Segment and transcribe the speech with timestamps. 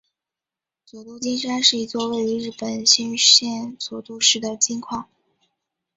[0.83, 5.07] 佐渡金山是一座位于日本新舄县佐渡市的金矿。